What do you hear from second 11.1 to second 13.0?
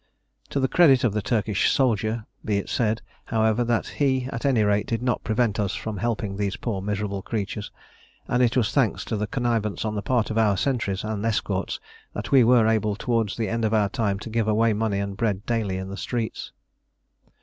escorts that we were able